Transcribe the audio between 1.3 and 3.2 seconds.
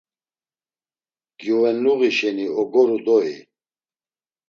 Gyuvenluği şeni ogoru